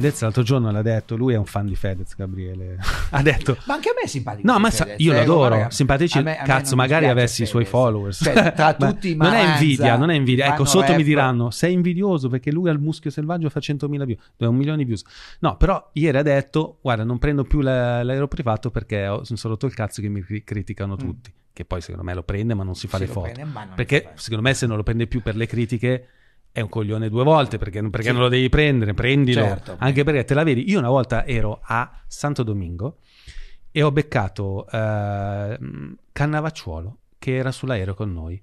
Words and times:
Fedez 0.00 0.20
l'altro 0.22 0.42
giorno 0.42 0.70
l'ha 0.70 0.82
detto, 0.82 1.16
lui 1.16 1.34
è 1.34 1.36
un 1.36 1.44
fan 1.44 1.66
di 1.66 1.74
Fedez, 1.76 2.14
Gabriele. 2.16 2.76
ha 3.10 3.22
detto 3.22 3.56
Ma 3.66 3.74
anche 3.74 3.88
a 3.90 3.92
me 3.94 4.02
è 4.02 4.06
simpatico. 4.06 4.50
No, 4.50 4.58
ma 4.58 4.70
Fedez, 4.70 4.96
io 4.98 5.12
eh, 5.12 5.16
lo 5.16 5.20
adoro, 5.22 5.48
guarda, 5.56 5.70
simpatici. 5.70 6.18
a 6.18 6.22
me- 6.22 6.36
a 6.38 6.40
me 6.42 6.46
Cazzo, 6.46 6.76
magari 6.76 7.06
avessi 7.06 7.42
i 7.42 7.46
suoi 7.46 7.64
Fedez. 7.64 7.80
followers. 7.80 8.20
Cioè, 8.24 8.52
tra 8.54 8.74
tutti 8.78 9.14
non 9.16 9.32
è 9.32 9.52
invidia, 9.54 9.96
non 9.96 10.10
è 10.10 10.14
invidia. 10.14 10.46
Ecco, 10.52 10.64
sotto 10.64 10.94
mi 10.94 11.02
diranno, 11.02 11.50
sei 11.50 11.72
invidioso 11.72 12.28
perché 12.28 12.50
lui 12.52 12.68
al 12.70 12.80
muschio 12.80 13.10
selvaggio 13.10 13.48
fa 13.50 13.60
100.000 13.60 14.04
views, 14.04 14.20
un 14.38 14.54
milione 14.56 14.78
di 14.78 14.84
views. 14.84 15.02
No, 15.40 15.56
però 15.56 15.90
ieri 15.94 16.16
ha 16.18 16.22
detto, 16.22 16.78
guarda, 16.80 17.04
non 17.04 17.18
prendo 17.18 17.44
più 17.44 17.60
la- 17.60 18.02
l'aereo 18.02 18.28
privato 18.28 18.70
perché 18.70 19.06
ho, 19.06 19.24
sono 19.24 19.38
rotto 19.42 19.66
il 19.66 19.74
cazzo 19.74 20.00
che 20.02 20.08
mi 20.08 20.22
cri- 20.22 20.44
criticano 20.44 20.96
tutti. 20.96 21.32
Che 21.52 21.64
poi 21.64 21.80
secondo 21.80 22.04
me 22.04 22.14
lo 22.14 22.22
prende 22.22 22.54
ma 22.54 22.62
non 22.62 22.76
si 22.76 22.86
fa 22.86 22.98
Mm. 22.98 23.00
Sì, 23.00 23.06
le 23.06 23.12
foto. 23.12 23.30
prende, 23.32 23.52
perché 23.74 24.10
secondo 24.14 24.42
me 24.46 24.54
se 24.54 24.66
non 24.66 24.76
lo 24.76 24.84
prende 24.84 25.08
più 25.08 25.22
per 25.22 25.34
le 25.34 25.46
critiche 25.46 26.06
è 26.52 26.60
un 26.60 26.68
coglione 26.68 27.08
due 27.08 27.24
volte 27.24 27.58
perché, 27.58 27.80
perché 27.88 28.06
Sì. 28.08 28.12
non 28.12 28.22
lo 28.22 28.28
devi 28.28 28.48
prendere, 28.48 28.94
prendilo. 28.94 29.42
Certo. 29.42 29.76
Anche 29.78 30.04
perché 30.04 30.24
te 30.24 30.34
la 30.34 30.42
vedi. 30.44 30.68
Io 30.70 30.78
una 30.78 30.88
volta 30.88 31.24
ero 31.26 31.60
a 31.62 31.90
Santo 32.06 32.42
Domingo 32.42 32.98
e 33.70 33.82
ho 33.82 33.92
beccato 33.92 34.66
eh, 34.68 35.58
Cannavacciuolo 36.12 36.98
che 37.18 37.36
era 37.36 37.52
sull'aereo 37.52 37.94
con 37.94 38.12
noi. 38.12 38.40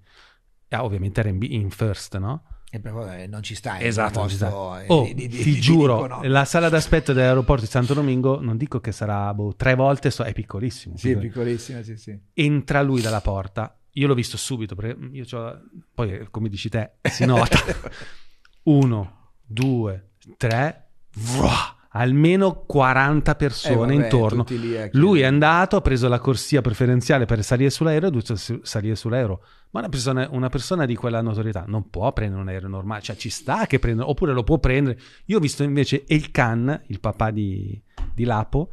Ah, 0.69 0.83
ovviamente 0.83 1.19
era 1.21 1.29
in, 1.29 1.37
in 1.41 1.69
first, 1.69 2.17
no? 2.17 2.43
E 2.69 2.79
però, 2.81 3.09
eh, 3.13 3.27
non 3.27 3.41
ci 3.41 3.55
sta. 3.55 3.77
in 3.79 3.85
Esatto, 3.85 4.19
non 4.19 4.27
ci 4.29 4.35
sta. 4.35 4.49
posto, 4.49 4.77
eh, 4.79 4.85
Oh, 4.89 5.03
di- 5.05 5.13
di- 5.13 5.27
ti 5.29 5.43
di- 5.43 5.59
giuro, 5.61 6.01
dico 6.03 6.07
no. 6.07 6.21
la 6.23 6.43
sala 6.43 6.67
d'aspetto 6.67 7.13
dell'aeroporto 7.13 7.63
di 7.63 7.69
Santo 7.69 7.93
Domingo, 7.93 8.41
non 8.41 8.57
dico 8.57 8.81
che 8.81 8.91
sarà 8.91 9.33
boh, 9.33 9.55
tre 9.55 9.75
volte, 9.75 10.11
so- 10.11 10.23
è 10.23 10.33
piccolissimo. 10.33 10.97
Sì, 10.97 11.11
è 11.11 11.17
Piccolo. 11.17 11.29
piccolissima, 11.45 11.81
sì, 11.83 11.95
sì. 11.95 12.19
Entra 12.33 12.81
lui 12.81 12.99
dalla 13.01 13.21
porta, 13.21 13.77
io 13.97 14.07
l'ho 14.07 14.13
visto 14.13 14.37
subito, 14.37 14.75
perché 14.75 14.97
io 15.11 15.25
c'ho- 15.25 15.59
poi 15.93 16.11
eh, 16.13 16.27
come 16.31 16.47
dici 16.49 16.69
te, 16.69 16.91
si 17.01 17.25
nota. 17.25 17.57
Uno, 18.63 19.31
due, 19.45 20.11
tre, 20.37 20.87
vrua, 21.17 21.75
almeno 21.89 22.63
40 22.65 23.35
persone 23.35 23.73
Eh, 23.73 23.77
vabbè, 23.97 24.03
intorno. 24.03 24.45
lì 24.49 24.77
a 24.77 24.89
Lui 24.93 25.21
è 25.21 25.25
andato, 25.25 25.75
ha 25.75 25.81
preso 25.81 26.07
la 26.07 26.19
corsia 26.19 26.61
preferenziale 26.61 27.25
per 27.25 27.43
salire 27.43 27.69
sull'aereo, 27.69 28.07
ha 28.07 28.11
dovuto 28.11 28.35
salire 28.63 28.95
sull'aereo. 28.95 29.41
Ma 29.71 29.81
una 29.81 29.89
persona, 29.89 30.27
una 30.31 30.49
persona 30.49 30.85
di 30.85 30.95
quella 30.95 31.21
notorietà 31.21 31.65
non 31.67 31.89
può 31.89 32.11
prendere 32.13 32.41
un 32.41 32.47
aereo 32.47 32.69
normale, 32.69 33.01
cioè 33.01 33.15
ci 33.15 33.29
sta 33.29 33.65
che 33.67 33.77
prenda, 33.77 34.07
oppure 34.09 34.33
lo 34.33 34.43
può 34.43 34.57
prendere. 34.57 34.97
Io 35.25 35.37
ho 35.37 35.41
visto 35.41 35.63
invece 35.63 36.05
El 36.07 36.31
Khan, 36.31 36.81
il 36.87 36.99
papà 36.99 37.29
di, 37.31 37.79
di 38.13 38.23
Lapo, 38.23 38.71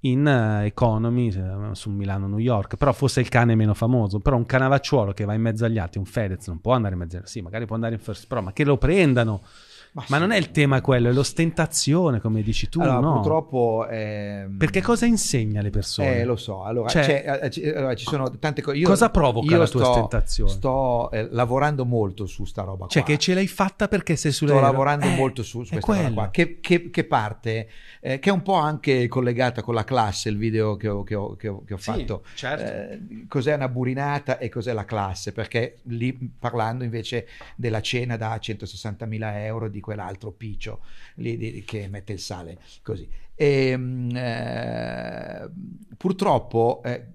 in 0.00 0.26
eh, 0.26 0.66
economy 0.66 1.28
eh, 1.28 1.74
su 1.74 1.90
Milano-New 1.90 2.38
York, 2.38 2.76
però 2.76 2.92
forse 2.92 3.20
il 3.20 3.28
cane 3.28 3.54
meno 3.54 3.74
famoso, 3.74 4.20
però 4.20 4.36
un 4.36 4.46
canavacciuolo 4.46 5.12
che 5.12 5.24
va 5.24 5.34
in 5.34 5.40
mezzo 5.40 5.64
agli 5.64 5.78
altri, 5.78 5.98
un 5.98 6.06
Fedez, 6.06 6.46
non 6.46 6.60
può 6.60 6.72
andare 6.72 6.94
in 6.94 7.00
mezzo 7.00 7.16
agli 7.16 7.22
altri, 7.22 7.32
sì, 7.38 7.42
magari 7.42 7.66
può 7.66 7.74
andare 7.74 7.94
in 7.94 8.00
first 8.00 8.26
pro, 8.26 8.42
ma 8.42 8.52
che 8.52 8.64
lo 8.64 8.76
prendano. 8.76 9.42
Ma, 9.92 10.02
sì. 10.04 10.12
non 10.18 10.30
è 10.30 10.36
il 10.36 10.50
tema 10.50 10.80
quello, 10.80 11.08
è 11.08 11.12
l'ostentazione, 11.12 12.20
come 12.20 12.42
dici 12.42 12.68
tu, 12.68 12.80
allora, 12.80 13.00
no? 13.00 13.12
purtroppo... 13.14 13.86
ehm, 13.88 14.56
Perché 14.58 14.80
cosa 14.82 15.06
insegna 15.06 15.60
alle 15.60 15.70
persone? 15.70 16.18
Eh, 16.20 16.24
lo 16.24 16.36
so. 16.36 16.62
Allora, 16.64 16.88
Cioè- 16.88 17.04
c'è- 17.04 17.40
eh, 17.42 17.50
ci, 17.50 17.66
allora, 17.68 17.94
ci 17.94 18.04
sono 18.04 18.30
tante 18.38 18.62
cose. 18.62 18.80
Cosa 18.82 19.10
provoca 19.10 19.56
la 19.56 19.66
tua 19.66 19.80
sto- 19.82 19.90
ostentazione? 19.90 20.50
Sto 20.50 21.10
eh, 21.10 21.28
lavorando 21.30 21.84
molto 21.84 22.26
su 22.26 22.44
sta 22.44 22.62
roba 22.62 22.86
Cioè, 22.88 23.02
qua. 23.02 23.12
che 23.12 23.18
ce 23.18 23.34
l'hai 23.34 23.46
fatta 23.48 23.88
perché 23.88 24.16
sei 24.16 24.30
Sto 24.32 24.46
sull'aereo? 24.46 24.70
lavorando 24.70 25.06
Eh, 25.06 25.14
molto 25.16 25.42
su, 25.42 25.62
su 25.64 25.72
questa 25.78 26.02
roba 26.02 26.14
qua, 26.14 26.30
che, 26.30 26.60
che- 26.60 26.90
che 26.90 27.04
parte, 27.04 27.68
eh, 28.00 28.18
che 28.18 28.28
è 28.30 28.32
un 28.32 28.42
po' 28.42 28.54
anche 28.54 29.08
collegata 29.08 29.62
con 29.62 29.74
la 29.74 29.84
classe, 29.84 30.28
il 30.28 30.36
video 30.36 30.76
che 30.76 30.88
ho, 30.88 31.02
che 31.02 31.14
ho- 31.14 31.34
che 31.36 31.48
ho- 31.48 31.62
ho 31.68 31.76
Sì, 31.76 31.82
fatto. 31.90 32.22
certo. 32.34 32.64
Eh, 32.64 33.26
cos'è 33.28 33.54
una 33.54 33.68
burinata 33.68 34.38
e 34.38 34.48
cos'è 34.48 34.72
la 34.72 34.84
classe? 34.84 35.32
Perché 35.32 35.78
lì 35.84 36.16
parlando 36.38 36.84
invece 36.84 37.26
della 37.56 37.80
cena 37.80 38.16
da 38.16 38.38
160.000 38.38 39.44
euro 39.44 39.68
di 39.68 39.77
quell'altro 39.80 40.32
piccio 40.32 40.80
lì 41.16 41.36
di- 41.36 41.62
che 41.64 41.88
mette 41.88 42.12
il 42.12 42.20
sale, 42.20 42.58
così. 42.82 43.08
E, 43.34 43.76
mm, 43.76 44.10
eh, 44.16 45.50
purtroppo 45.96 46.82
eh, 46.84 47.06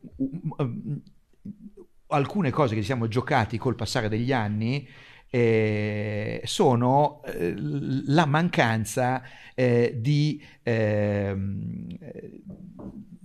alcune 2.07 2.51
cose 2.51 2.73
che 2.75 2.81
ci 2.81 2.85
siamo 2.87 3.07
giocati 3.07 3.57
col 3.57 3.75
passare 3.75 4.09
degli 4.09 4.31
anni 4.31 4.87
eh, 5.35 6.41
sono 6.43 7.23
eh, 7.23 7.55
la 7.57 8.27
mancanza 8.27 9.23
eh, 9.55 9.97
di 9.99 10.39
ehm, 10.61 11.97
eh, 11.99 12.41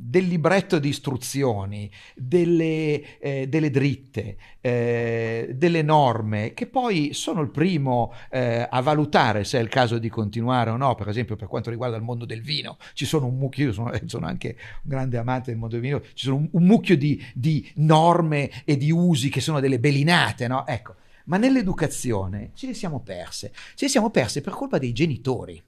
del 0.09 0.27
libretto 0.27 0.79
di 0.79 0.89
istruzioni, 0.89 1.91
delle, 2.15 3.19
eh, 3.19 3.47
delle 3.47 3.71
dritte, 3.71 4.39
eh, 4.63 5.53
delle 5.55 5.83
norme, 5.83 6.55
che 6.55 6.67
poi 6.67 7.13
sono 7.13 7.43
il 7.43 7.51
primo 7.51 8.15
eh, 8.31 8.67
a 8.71 8.81
valutare 8.81 9.45
se 9.45 9.59
è 9.59 9.61
il 9.61 9.69
caso 9.69 9.99
di 9.99 10.09
continuare 10.09 10.71
o 10.71 10.79
no. 10.79 10.95
Per 10.95 11.09
esempio, 11.09 11.37
per 11.37 11.47
quanto 11.47 11.69
riguarda 11.69 11.97
il 11.97 12.03
mondo 12.03 12.25
del 12.25 12.41
vino, 12.41 12.79
ci 12.95 13.05
sono 13.05 13.27
un 13.27 13.37
mucchio, 13.37 13.67
io 13.67 13.73
sono, 13.75 13.93
sono 14.07 14.25
anche 14.25 14.57
un 14.85 14.89
grande 14.91 15.19
amante 15.19 15.51
del 15.51 15.59
mondo 15.59 15.75
del 15.75 15.85
vino, 15.85 16.01
ci 16.15 16.25
sono 16.25 16.37
un, 16.37 16.49
un 16.53 16.63
mucchio 16.63 16.97
di, 16.97 17.23
di 17.35 17.71
norme 17.75 18.65
e 18.65 18.79
di 18.79 18.91
usi 18.91 19.29
che 19.29 19.43
sono 19.43 19.61
delle 19.61 19.79
belinate, 19.79 20.49
no? 20.49 20.67
Ecco. 20.67 20.95
Ma 21.28 21.37
nell'educazione 21.37 22.50
ce 22.55 22.66
le 22.66 22.75
siamo 22.75 23.00
perse. 23.00 23.53
Ce 23.75 23.84
le 23.84 23.91
siamo 23.91 24.11
perse 24.11 24.41
per 24.41 24.53
colpa 24.53 24.78
dei 24.78 24.93
genitori, 24.93 25.62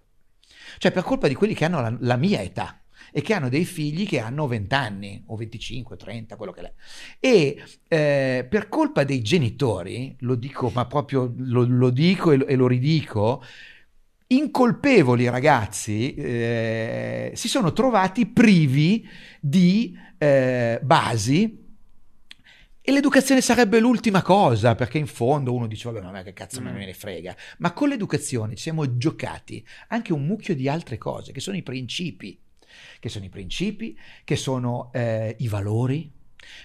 cioè 0.79 0.91
per 0.91 1.03
colpa 1.03 1.29
di 1.29 1.35
quelli 1.35 1.55
che 1.55 1.65
hanno 1.65 1.81
la, 1.81 1.95
la 2.01 2.17
mia 2.17 2.41
età 2.41 2.81
e 3.13 3.23
che 3.23 3.35
hanno 3.35 3.49
dei 3.49 3.65
figli 3.65 4.07
che 4.07 4.21
hanno 4.21 4.47
20 4.47 4.75
anni 4.75 5.23
o 5.27 5.37
25, 5.37 5.97
30, 5.97 6.37
quello 6.37 6.53
che 6.53 6.61
è. 6.61 6.73
E 7.19 7.63
eh, 7.89 8.47
per 8.49 8.69
colpa 8.69 9.05
dei 9.05 9.21
genitori, 9.23 10.17
lo 10.21 10.35
dico, 10.35 10.71
ma 10.75 10.87
proprio 10.87 11.33
lo, 11.37 11.65
lo 11.67 11.91
dico 11.91 12.33
e 12.33 12.37
lo, 12.37 12.47
e 12.47 12.57
lo 12.57 12.67
ridico, 12.67 13.43
incolpevoli 14.29 15.29
ragazzi 15.29 16.15
eh, 16.15 17.33
si 17.35 17.49
sono 17.49 17.73
trovati 17.73 18.27
privi 18.27 19.07
di 19.41 19.99
eh, 20.19 20.79
basi 20.83 21.70
e 22.83 22.93
l'educazione 22.93 23.43
sarebbe 23.43 23.79
l'ultima 23.79 24.23
cosa, 24.23 24.75
perché 24.75 24.99
in 24.99 25.07
fondo 25.07 25.53
uno 25.53 25.67
dice, 25.67 25.91
vabbè, 25.91 26.11
ma 26.11 26.23
che 26.23 26.33
cazzo 26.33 26.61
me 26.63 26.73
ne 26.73 26.95
frega. 26.95 27.37
Ma 27.59 27.73
con 27.73 27.89
l'educazione 27.89 28.55
ci 28.55 28.63
siamo 28.63 28.97
giocati 28.97 29.65
anche 29.89 30.13
un 30.13 30.25
mucchio 30.25 30.55
di 30.55 30.69
altre 30.69 30.97
cose, 30.97 31.33
che 31.33 31.41
sono 31.41 31.57
i 31.57 31.63
principi, 31.63 32.41
che 32.99 33.09
sono 33.09 33.27
i 33.27 33.29
principi, 33.29 33.99
che 34.25 34.37
sono 34.37 34.91
eh, 34.95 35.37
i 35.39 35.49
valori, 35.49 36.11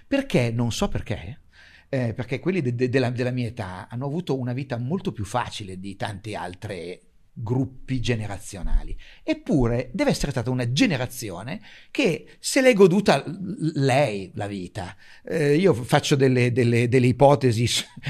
perché, 0.08 0.52
non 0.52 0.72
so 0.72 0.88
perché, 0.88 1.42
eh, 1.90 2.14
perché 2.14 2.40
quelli 2.40 2.62
de- 2.62 2.76
de- 2.76 2.90
della, 2.90 3.10
della 3.10 3.32
mia 3.32 3.48
età 3.48 3.88
hanno 3.90 4.06
avuto 4.06 4.38
una 4.38 4.54
vita 4.54 4.78
molto 4.78 5.12
più 5.12 5.26
facile 5.26 5.80
di 5.80 5.96
tante 5.98 6.36
altre 6.36 7.02
gruppi 7.38 8.00
generazionali. 8.00 8.98
Eppure 9.22 9.90
deve 9.92 10.10
essere 10.12 10.32
stata 10.32 10.50
una 10.50 10.72
generazione 10.72 11.60
che 11.92 12.26
se 12.40 12.62
l'è 12.62 12.74
goduta 12.74 13.24
lei 13.74 14.32
la 14.36 14.48
vita. 14.48 14.96
Eh, 15.26 15.56
io 15.56 15.74
faccio 15.74 16.16
delle, 16.16 16.52
delle- 16.54 16.88
delle 16.88 17.08
ipotesi 17.08 17.68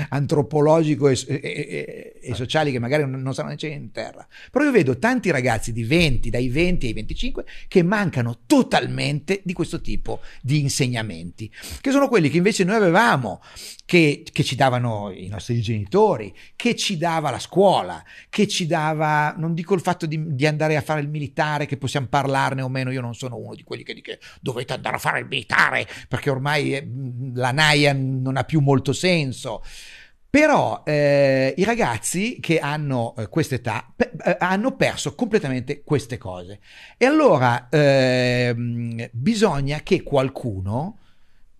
antropologico 0.09 1.09
e, 1.09 1.17
e- 1.27 1.39
e- 1.41 2.19
e 2.21 2.33
sociali 2.35 2.71
che 2.71 2.79
magari 2.79 3.03
non, 3.09 3.21
non 3.21 3.33
sanno 3.33 3.49
né 3.49 3.67
in 3.67 3.91
terra. 3.91 4.27
Però 4.51 4.63
io 4.63 4.71
vedo 4.71 4.97
tanti 4.97 5.31
ragazzi 5.31 5.71
di 5.73 5.83
20, 5.83 6.29
dai 6.29 6.49
20 6.49 6.85
ai 6.87 6.93
25, 6.93 7.45
che 7.67 7.83
mancano 7.83 8.39
totalmente 8.45 9.41
di 9.43 9.53
questo 9.53 9.81
tipo 9.81 10.19
di 10.41 10.59
insegnamenti, 10.59 11.51
che 11.81 11.91
sono 11.91 12.07
quelli 12.07 12.29
che 12.29 12.37
invece 12.37 12.63
noi 12.63 12.75
avevamo, 12.75 13.41
che, 13.85 14.25
che 14.31 14.43
ci 14.43 14.55
davano 14.55 15.11
i 15.11 15.27
nostri 15.27 15.61
genitori, 15.61 16.35
che 16.55 16.75
ci 16.75 16.97
dava 16.97 17.29
la 17.29 17.39
scuola, 17.39 18.03
che 18.29 18.47
ci 18.47 18.65
dava, 18.65 19.35
non 19.37 19.53
dico 19.53 19.75
il 19.75 19.81
fatto 19.81 20.07
di, 20.07 20.35
di 20.35 20.47
andare 20.47 20.75
a 20.75 20.81
fare 20.81 21.01
il 21.01 21.07
militare, 21.07 21.67
che 21.67 21.77
possiamo 21.77 22.07
parlarne 22.07 22.63
o 22.63 22.69
meno, 22.69 22.91
io 22.91 23.01
non 23.01 23.13
sono 23.13 23.37
uno 23.37 23.53
di 23.53 23.63
quelli 23.63 23.83
che 23.83 23.93
dice 23.93 24.19
dovete 24.41 24.73
andare 24.73 24.95
a 24.95 24.99
fare 24.99 25.19
il 25.19 25.27
militare, 25.27 25.87
perché 26.07 26.31
ormai 26.31 26.75
eh, 26.75 26.87
la 27.35 27.51
naia 27.51 27.93
non 27.93 28.37
ha 28.37 28.43
più 28.43 28.59
molto 28.59 28.91
senso. 28.91 29.61
Però 30.27 30.83
eh, 30.85 31.53
i 31.55 31.63
ragazzi 31.63 32.39
che 32.41 32.59
hanno 32.59 33.15
eh, 33.17 33.29
quest'età 33.29 33.89
pe- 33.95 34.11
eh, 34.21 34.35
hanno 34.39 34.75
perso 34.75 35.15
completamente 35.15 35.81
queste 35.83 36.17
cose. 36.17 36.59
E 36.97 37.05
allora 37.05 37.69
ehm, 37.69 39.09
bisogna 39.13 39.79
che 39.79 40.03
qualcuno, 40.03 40.97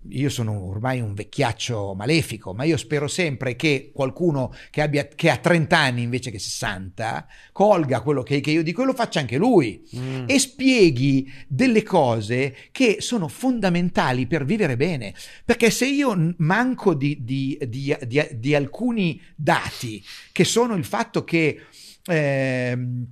io 0.09 0.29
sono 0.29 0.63
ormai 0.67 1.01
un 1.01 1.13
vecchiaccio 1.13 1.93
malefico, 1.95 2.53
ma 2.53 2.63
io 2.63 2.77
spero 2.77 3.07
sempre 3.07 3.55
che 3.55 3.91
qualcuno 3.93 4.53
che, 4.69 4.81
abbia, 4.81 5.07
che 5.07 5.29
ha 5.29 5.37
30 5.37 5.77
anni 5.77 6.01
invece 6.03 6.31
che 6.31 6.39
60 6.39 7.27
colga 7.51 8.01
quello 8.01 8.23
che, 8.23 8.39
che 8.41 8.51
io 8.51 8.63
dico 8.63 8.83
e 8.83 8.85
lo 8.85 8.93
faccia 8.93 9.19
anche 9.19 9.37
lui 9.37 9.83
Mm. 9.95 10.25
e 10.27 10.39
spieghi 10.39 11.31
delle 11.47 11.83
cose 11.83 12.55
che 12.71 12.97
sono 12.99 13.27
fondamentali 13.27 14.27
per 14.27 14.45
vivere 14.45 14.75
bene. 14.77 15.13
Perché 15.43 15.69
se 15.69 15.87
io 15.87 16.33
manco 16.37 16.93
di, 16.93 17.19
di- 17.23 17.57
di- 17.67 17.95
di- 18.37 18.55
alcuni 18.55 19.21
dati, 19.35 20.03
che 20.31 20.43
sono 20.43 20.75
il 20.75 20.85
fatto 20.85 21.23
che 21.23 21.59
ehm, 22.05 23.05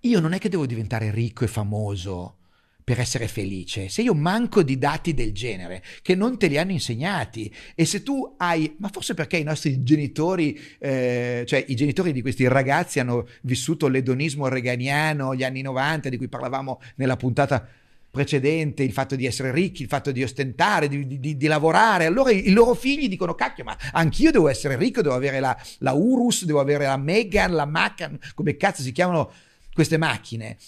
io 0.00 0.20
non 0.20 0.32
è 0.32 0.38
che 0.38 0.48
devo 0.48 0.66
diventare 0.66 1.10
ricco 1.10 1.44
e 1.44 1.48
famoso 1.48 2.36
per 2.84 2.98
essere 2.98 3.28
felice, 3.28 3.88
se 3.88 4.02
io 4.02 4.14
manco 4.14 4.62
di 4.62 4.76
dati 4.76 5.14
del 5.14 5.32
genere, 5.32 5.82
che 6.02 6.14
non 6.14 6.38
te 6.38 6.48
li 6.48 6.58
hanno 6.58 6.72
insegnati, 6.72 7.52
e 7.74 7.84
se 7.84 8.02
tu 8.02 8.34
hai, 8.38 8.74
ma 8.78 8.88
forse 8.88 9.14
perché 9.14 9.36
i 9.36 9.44
nostri 9.44 9.82
genitori, 9.82 10.60
eh, 10.78 11.44
cioè 11.46 11.64
i 11.68 11.76
genitori 11.76 12.12
di 12.12 12.22
questi 12.22 12.46
ragazzi 12.48 12.98
hanno 12.98 13.26
vissuto 13.42 13.86
l'edonismo 13.86 14.48
reganiano, 14.48 15.34
gli 15.34 15.44
anni 15.44 15.62
90, 15.62 16.08
di 16.08 16.16
cui 16.16 16.28
parlavamo 16.28 16.80
nella 16.96 17.16
puntata 17.16 17.66
precedente, 18.10 18.82
il 18.82 18.92
fatto 18.92 19.16
di 19.16 19.26
essere 19.26 19.52
ricchi, 19.52 19.82
il 19.82 19.88
fatto 19.88 20.10
di 20.10 20.22
ostentare, 20.22 20.88
di, 20.88 21.18
di, 21.18 21.36
di, 21.36 21.46
lavorare. 21.46 22.04
Allora 22.04 22.30
i, 22.30 22.48
i, 22.48 22.52
loro 22.52 22.74
figli 22.74 23.08
dicono: 23.08 23.34
Cacchio, 23.34 23.64
ma 23.64 23.76
anch'io 23.92 24.30
devo 24.30 24.48
essere 24.48 24.76
ricco, 24.76 25.00
devo 25.00 25.14
avere 25.14 25.40
la, 25.40 25.56
la 25.78 25.92
Urus, 25.92 26.44
devo 26.44 26.60
avere 26.60 26.84
la 26.84 26.98
Megan, 26.98 27.52
la 27.52 27.64
Macan, 27.64 28.18
come 28.34 28.56
cazzo 28.56 28.82
si 28.82 28.92
chiamano 28.92 29.32
queste 29.72 29.96
macchine 29.96 30.58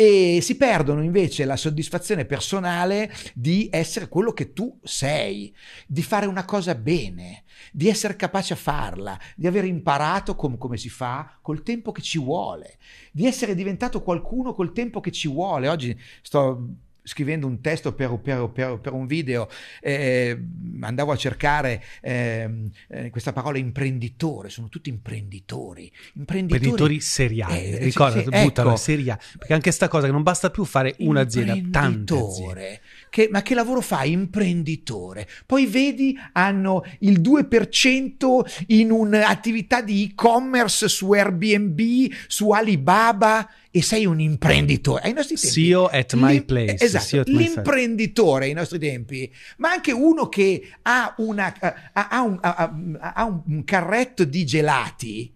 e 0.00 0.38
si 0.42 0.56
perdono 0.56 1.02
invece 1.02 1.44
la 1.44 1.56
soddisfazione 1.56 2.24
personale 2.24 3.12
di 3.34 3.68
essere 3.68 4.08
quello 4.08 4.32
che 4.32 4.52
tu 4.52 4.78
sei, 4.84 5.52
di 5.88 6.04
fare 6.04 6.26
una 6.26 6.44
cosa 6.44 6.76
bene, 6.76 7.42
di 7.72 7.88
essere 7.88 8.14
capace 8.14 8.52
a 8.52 8.56
farla, 8.56 9.18
di 9.34 9.48
aver 9.48 9.64
imparato 9.64 10.36
com- 10.36 10.56
come 10.56 10.76
si 10.76 10.88
fa 10.88 11.36
col 11.42 11.64
tempo 11.64 11.90
che 11.90 12.00
ci 12.00 12.20
vuole, 12.20 12.78
di 13.10 13.26
essere 13.26 13.56
diventato 13.56 14.00
qualcuno 14.00 14.54
col 14.54 14.72
tempo 14.72 15.00
che 15.00 15.10
ci 15.10 15.26
vuole. 15.26 15.66
Oggi 15.66 15.98
sto 16.22 16.68
scrivendo 17.08 17.46
un 17.46 17.60
testo 17.60 17.94
per, 17.94 18.18
per, 18.18 18.50
per, 18.52 18.78
per 18.78 18.92
un 18.92 19.06
video, 19.06 19.48
eh, 19.80 20.38
andavo 20.80 21.12
a 21.12 21.16
cercare 21.16 21.82
eh, 22.02 22.70
eh, 22.88 23.10
questa 23.10 23.32
parola 23.32 23.56
imprenditore, 23.56 24.50
sono 24.50 24.68
tutti 24.68 24.90
imprenditori. 24.90 25.90
Imprenditori, 26.14 26.64
imprenditori 26.64 27.00
seriali, 27.00 27.70
eh, 27.70 27.78
ricorda, 27.78 28.20
sì, 28.20 28.28
buttalo, 28.28 28.68
ecco, 28.70 28.78
seriali, 28.78 29.20
perché 29.38 29.52
anche 29.54 29.68
questa 29.68 29.88
cosa 29.88 30.06
che 30.06 30.12
non 30.12 30.22
basta 30.22 30.50
più 30.50 30.64
fare 30.64 30.94
un'azienda, 30.98 31.56
tante 31.70 32.14
aziende. 32.14 32.80
Che, 33.10 33.28
ma 33.30 33.42
che 33.42 33.54
lavoro 33.54 33.80
fa? 33.80 34.04
Imprenditore. 34.04 35.26
Poi 35.46 35.66
vedi, 35.66 36.18
hanno 36.32 36.84
il 37.00 37.20
2% 37.20 38.64
in 38.68 38.90
un'attività 38.90 39.80
di 39.80 40.04
e-commerce 40.04 40.88
su 40.88 41.12
Airbnb, 41.12 41.80
su 42.26 42.50
Alibaba 42.50 43.48
e 43.70 43.82
sei 43.82 44.06
un 44.06 44.20
imprenditore. 44.20 45.02
Ai 45.02 45.12
nostri 45.12 45.36
tempi, 45.36 45.52
CEO 45.52 45.86
at 45.86 46.14
my 46.14 46.42
place. 46.42 46.84
Esatto, 46.84 47.22
l'imprenditore 47.26 48.46
ai 48.46 48.52
nostri 48.52 48.78
tempi, 48.78 49.32
ma 49.58 49.70
anche 49.70 49.92
uno 49.92 50.28
che 50.28 50.70
ha, 50.82 51.14
una, 51.18 51.54
ha, 51.92 52.22
un, 52.22 52.38
ha, 52.40 53.12
ha 53.14 53.24
un 53.24 53.64
carretto 53.64 54.24
di 54.24 54.44
gelati 54.44 55.32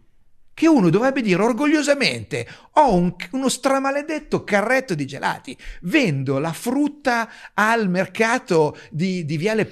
che 0.62 0.68
uno 0.68 0.90
dovrebbe 0.90 1.22
dire 1.22 1.42
orgogliosamente 1.42 2.46
ho 2.74 2.94
un, 2.94 3.12
uno 3.32 3.48
stramaledetto 3.48 4.44
carretto 4.44 4.94
di 4.94 5.08
gelati, 5.08 5.58
vendo 5.80 6.38
la 6.38 6.52
frutta 6.52 7.28
al 7.54 7.90
mercato 7.90 8.78
di, 8.88 9.24
di 9.24 9.36
Viale 9.36 9.68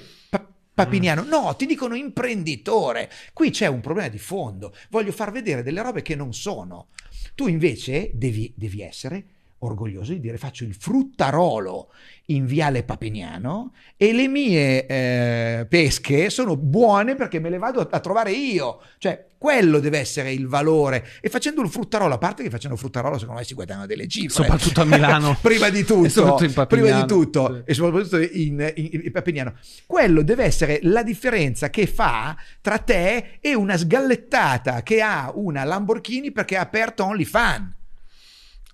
Papiniano. 0.73 1.23
No, 1.23 1.55
ti 1.55 1.65
dicono 1.65 1.95
imprenditore. 1.95 3.09
Qui 3.31 3.51
c'è 3.51 3.67
un 3.67 3.79
problema 3.79 4.09
di 4.09 4.17
fondo. 4.17 4.75
Voglio 4.89 5.13
far 5.13 5.31
vedere 5.31 5.63
delle 5.63 5.81
robe 5.81 6.01
che 6.01 6.15
non 6.15 6.33
sono. 6.33 6.87
Tu 7.35 7.47
invece 7.47 8.11
devi, 8.13 8.51
devi 8.53 8.81
essere 8.81 9.25
orgoglioso 9.59 10.11
di 10.11 10.19
dire 10.19 10.37
faccio 10.37 10.65
il 10.65 10.73
fruttarolo 10.73 11.93
in 12.25 12.45
Viale 12.45 12.83
Papiniano 12.83 13.73
e 13.95 14.11
le 14.11 14.27
mie 14.27 14.85
eh, 14.87 15.65
pesche 15.69 16.29
sono 16.29 16.57
buone 16.57 17.15
perché 17.15 17.39
me 17.39 17.49
le 17.49 17.59
vado 17.59 17.79
a 17.79 17.99
trovare 18.01 18.31
io. 18.33 18.81
Cioè, 18.97 19.29
quello 19.41 19.79
deve 19.79 19.97
essere 19.97 20.31
il 20.31 20.45
valore. 20.45 21.03
E 21.19 21.27
facendo 21.27 21.63
il 21.63 21.69
fruttarolo, 21.69 22.13
a 22.13 22.19
parte 22.19 22.43
che 22.43 22.51
facendo 22.51 22.77
fruttarolo, 22.77 23.17
secondo 23.17 23.39
me 23.39 23.45
si 23.47 23.55
guadagnano 23.55 23.87
delle 23.87 24.07
cifre. 24.07 24.29
Soprattutto 24.29 24.81
a 24.81 24.85
Milano. 24.85 25.35
prima 25.41 25.69
di 25.69 25.83
tutto. 25.83 26.37
prima 26.67 27.01
di 27.01 27.07
tutto. 27.07 27.55
Sì. 27.55 27.71
E 27.71 27.73
soprattutto 27.73 28.19
in, 28.19 28.71
in, 28.75 29.01
in 29.03 29.11
Papiniano. 29.11 29.55
Quello 29.87 30.21
deve 30.21 30.43
essere 30.43 30.77
la 30.83 31.01
differenza 31.01 31.71
che 31.71 31.87
fa 31.87 32.37
tra 32.61 32.77
te 32.77 33.39
e 33.39 33.55
una 33.55 33.77
sgallettata 33.77 34.83
che 34.83 35.01
ha 35.01 35.31
una 35.33 35.63
Lamborghini 35.63 36.31
perché 36.31 36.55
ha 36.55 36.61
aperto 36.61 37.03
OnlyFans. 37.03 37.73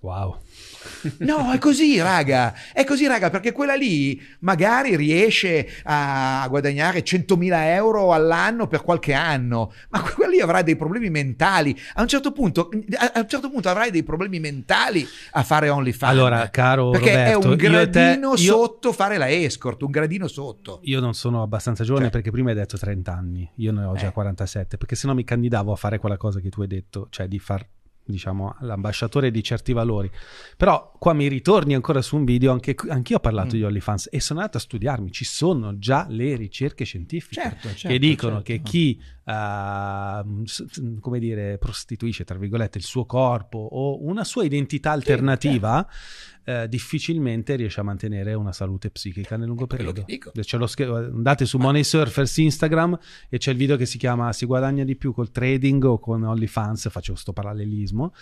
Wow. 0.02 0.38
No, 1.18 1.52
è 1.52 1.58
così, 1.58 1.98
raga. 2.00 2.54
È 2.72 2.84
così, 2.84 3.06
raga, 3.06 3.30
perché 3.30 3.52
quella 3.52 3.74
lì 3.74 4.20
magari 4.40 4.96
riesce 4.96 5.68
a 5.84 6.46
guadagnare 6.48 7.02
100.000 7.02 7.52
euro 7.74 8.12
all'anno 8.12 8.66
per 8.66 8.82
qualche 8.82 9.12
anno, 9.12 9.72
ma 9.90 10.00
quella 10.02 10.30
lì 10.30 10.40
avrà 10.40 10.62
dei 10.62 10.76
problemi 10.76 11.10
mentali. 11.10 11.78
A 11.94 12.02
un 12.02 12.08
certo 12.08 12.32
punto, 12.32 12.68
a 12.96 13.20
un 13.20 13.28
certo 13.28 13.50
punto 13.50 13.68
avrai 13.68 13.90
dei 13.90 14.02
problemi 14.02 14.40
mentali 14.40 15.06
a 15.32 15.42
fare 15.42 15.68
OnlyFans. 15.68 16.12
Allora, 16.12 16.48
caro 16.50 16.90
perché 16.90 17.10
Roberto, 17.10 17.30
è 17.30 17.50
un 17.50 17.56
gradino 17.56 17.90
te, 17.90 18.42
io, 18.42 18.52
sotto 18.52 18.92
fare 18.92 19.18
la 19.18 19.30
escort, 19.30 19.82
un 19.82 19.90
gradino 19.90 20.28
sotto. 20.28 20.80
Io 20.84 21.00
non 21.00 21.14
sono 21.14 21.42
abbastanza 21.42 21.84
giovane 21.84 22.04
cioè, 22.04 22.12
perché 22.12 22.30
prima 22.30 22.50
hai 22.50 22.56
detto 22.56 22.76
30 22.76 23.12
anni, 23.12 23.50
io 23.56 23.72
ne 23.72 23.84
ho 23.84 23.94
già 23.94 24.08
eh. 24.08 24.12
47, 24.12 24.76
perché 24.76 24.96
se 24.96 25.06
no 25.06 25.14
mi 25.14 25.24
candidavo 25.24 25.72
a 25.72 25.76
fare 25.76 25.98
quella 25.98 26.16
cosa 26.16 26.40
che 26.40 26.48
tu 26.48 26.62
hai 26.62 26.68
detto, 26.68 27.08
cioè 27.10 27.26
di 27.28 27.38
far 27.38 27.66
diciamo, 28.08 28.56
l'ambasciatore 28.60 29.30
di 29.30 29.42
certi 29.42 29.72
valori. 29.72 30.10
Però 30.56 30.92
qua 30.98 31.12
mi 31.12 31.28
ritorni 31.28 31.74
ancora 31.74 32.00
su 32.00 32.16
un 32.16 32.24
video, 32.24 32.52
anche 32.52 32.74
anch'io 32.88 33.16
ho 33.16 33.20
parlato 33.20 33.54
mm. 33.54 33.58
di 33.58 33.64
OnlyFans 33.64 34.08
e 34.10 34.20
sono 34.20 34.40
andato 34.40 34.58
a 34.58 34.60
studiarmi, 34.60 35.12
ci 35.12 35.24
sono 35.24 35.78
già 35.78 36.06
le 36.08 36.34
ricerche 36.36 36.84
scientifiche 36.84 37.40
certo, 37.40 37.68
certo, 37.68 37.88
che 37.88 37.98
dicono 37.98 38.42
certo. 38.42 38.52
che 38.52 38.62
chi, 38.62 39.00
uh, 39.24 41.00
come 41.00 41.18
dire, 41.18 41.58
prostituisce, 41.58 42.24
tra 42.24 42.38
virgolette, 42.38 42.78
il 42.78 42.84
suo 42.84 43.04
corpo 43.04 43.58
o 43.58 44.02
una 44.04 44.24
sua 44.24 44.44
identità 44.44 44.90
alternativa, 44.92 45.86
eh, 46.48 46.66
difficilmente 46.66 47.56
riesce 47.56 47.80
a 47.80 47.82
mantenere 47.82 48.32
una 48.32 48.52
salute 48.52 48.88
psichica 48.88 49.36
nel 49.36 49.48
lungo 49.48 49.66
periodo. 49.66 50.06
Sch- 50.66 50.80
andate 50.80 51.44
su 51.44 51.58
Money 51.58 51.84
Surfers 51.84 52.38
Instagram 52.38 52.98
e 53.28 53.36
c'è 53.36 53.50
il 53.50 53.58
video 53.58 53.76
che 53.76 53.84
si 53.84 53.98
chiama 53.98 54.32
Si 54.32 54.46
guadagna 54.46 54.82
di 54.82 54.96
più 54.96 55.12
col 55.12 55.30
trading 55.30 55.84
o 55.84 55.98
con 55.98 56.22
OnlyFans, 56.22 56.88
faccio 56.88 57.12
questo 57.12 57.34
parallelismo. 57.34 58.14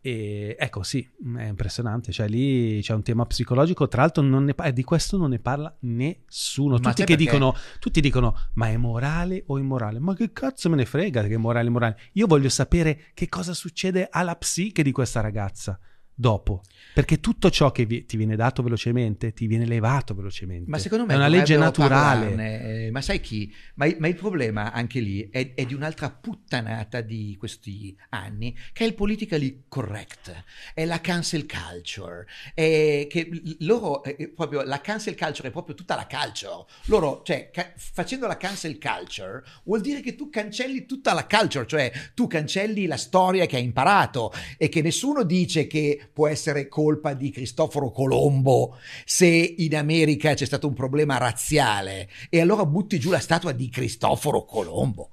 E 0.00 0.56
ecco, 0.58 0.82
sì, 0.84 1.06
è 1.36 1.42
impressionante. 1.42 2.12
Cioè, 2.12 2.28
lì 2.28 2.80
c'è 2.80 2.94
un 2.94 3.02
tema 3.02 3.26
psicologico. 3.26 3.88
Tra 3.88 4.02
l'altro, 4.02 4.22
non 4.22 4.44
ne, 4.44 4.54
eh, 4.62 4.72
di 4.72 4.82
questo 4.82 5.18
non 5.18 5.28
ne 5.30 5.38
parla 5.38 5.76
nessuno. 5.80 6.78
Tutti, 6.78 7.04
che 7.04 7.16
dicono, 7.16 7.54
tutti 7.78 8.00
dicono: 8.00 8.38
Ma 8.54 8.68
è 8.68 8.76
morale 8.78 9.42
o 9.48 9.58
immorale? 9.58 9.98
Ma 9.98 10.14
che 10.14 10.32
cazzo 10.32 10.70
me 10.70 10.76
ne 10.76 10.86
frega 10.86 11.24
che 11.24 11.34
è 11.34 11.36
morale 11.36 11.66
o 11.66 11.68
immorale? 11.68 11.98
Io 12.12 12.26
voglio 12.26 12.48
sapere 12.48 13.10
che 13.12 13.28
cosa 13.28 13.52
succede 13.52 14.08
alla 14.10 14.36
psiche 14.36 14.82
di 14.82 14.92
questa 14.92 15.20
ragazza 15.20 15.78
dopo. 16.16 16.62
Perché 16.94 17.20
tutto 17.20 17.50
ciò 17.50 17.70
che 17.72 17.84
vi, 17.84 18.06
ti 18.06 18.16
viene 18.16 18.36
dato 18.36 18.62
velocemente 18.62 19.34
ti 19.34 19.46
viene 19.46 19.66
levato 19.66 20.14
velocemente. 20.14 20.68
Ma 20.70 20.78
secondo 20.78 21.04
me 21.04 21.12
è 21.12 21.16
una 21.16 21.28
legge 21.28 21.58
naturale. 21.58 22.26
Parlarne, 22.28 22.86
eh, 22.86 22.90
ma 22.90 23.02
sai 23.02 23.20
chi? 23.20 23.54
Ma, 23.74 23.86
ma, 23.98 24.08
il 24.08 24.14
problema 24.14 24.72
anche 24.72 25.00
lì 25.00 25.28
è, 25.30 25.52
è, 25.54 25.66
di 25.66 25.74
un'altra 25.74 26.10
puttanata 26.10 27.02
di 27.02 27.36
questi 27.38 27.94
anni, 28.08 28.56
che 28.72 28.84
è 28.84 28.86
il 28.86 28.94
politically 28.94 29.64
correct, 29.68 30.44
è 30.72 30.86
la 30.86 31.02
cancel 31.02 31.44
culture. 31.46 32.26
È 32.54 33.06
che 33.10 33.28
loro, 33.58 34.02
è 34.02 34.28
proprio, 34.28 34.62
la 34.62 34.80
cancel 34.80 35.16
culture 35.16 35.48
è 35.48 35.50
proprio 35.50 35.74
tutta 35.74 35.94
la 35.96 36.06
culture. 36.06 36.64
Loro, 36.86 37.20
cioè, 37.24 37.50
ca- 37.52 37.72
facendo 37.76 38.26
la 38.26 38.38
cancel 38.38 38.78
culture 38.78 39.44
vuol 39.64 39.82
dire 39.82 40.00
che 40.00 40.14
tu 40.14 40.30
cancelli 40.30 40.86
tutta 40.86 41.12
la 41.12 41.26
culture, 41.26 41.66
cioè 41.66 41.92
tu 42.14 42.26
cancelli 42.26 42.86
la 42.86 42.96
storia 42.96 43.44
che 43.44 43.56
hai 43.56 43.64
imparato 43.64 44.32
e 44.56 44.70
che 44.70 44.80
nessuno 44.80 45.22
dice 45.22 45.66
che 45.66 46.05
può 46.12 46.28
essere 46.28 46.68
colpa 46.68 47.14
di 47.14 47.30
Cristoforo 47.30 47.90
Colombo 47.90 48.78
se 49.04 49.26
in 49.26 49.76
America 49.76 50.34
c'è 50.34 50.44
stato 50.44 50.66
un 50.66 50.74
problema 50.74 51.18
razziale 51.18 52.08
e 52.28 52.40
allora 52.40 52.66
butti 52.66 52.98
giù 52.98 53.10
la 53.10 53.20
statua 53.20 53.52
di 53.52 53.68
Cristoforo 53.68 54.44
Colombo. 54.44 55.10